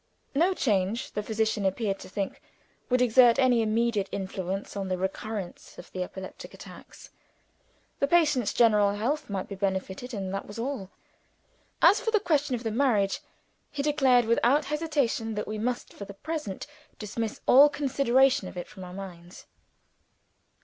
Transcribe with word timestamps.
No 0.33 0.55
change, 0.55 1.11
the 1.11 1.21
physician 1.21 1.63
appeared 1.63 1.99
to 1.99 2.09
think, 2.09 2.41
would 2.89 3.03
exert 3.03 3.37
any 3.37 3.61
immediate 3.61 4.09
influence 4.11 4.75
on 4.75 4.87
the 4.87 4.97
recurrence 4.97 5.77
of 5.77 5.91
the 5.91 6.01
epileptic 6.01 6.55
attacks. 6.55 7.11
The 7.99 8.07
patient's 8.07 8.51
general 8.51 8.93
health 8.93 9.29
might 9.29 9.47
be 9.47 9.53
benefited, 9.53 10.11
and 10.15 10.33
that 10.33 10.47
was 10.47 10.57
all. 10.57 10.89
As 11.83 11.99
for 12.01 12.09
the 12.09 12.19
question 12.19 12.55
of 12.55 12.63
the 12.63 12.71
marriage, 12.71 13.19
he 13.69 13.83
declared 13.83 14.25
without 14.25 14.65
hesitation 14.65 15.35
that 15.35 15.47
we 15.47 15.59
must 15.59 15.93
for 15.93 16.05
the 16.05 16.15
present 16.15 16.65
dismiss 16.97 17.39
all 17.45 17.69
consideration 17.69 18.47
of 18.47 18.57
it 18.57 18.67
from 18.67 18.83
our 18.83 18.93
minds. 18.93 19.45